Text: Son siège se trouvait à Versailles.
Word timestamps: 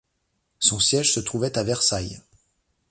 Son 0.57 0.79
siège 0.79 1.13
se 1.13 1.19
trouvait 1.19 1.59
à 1.59 1.63
Versailles. 1.63 2.23